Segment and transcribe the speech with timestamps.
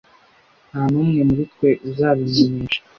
[0.69, 2.79] nta n'umwe muri twe uzabimenyesha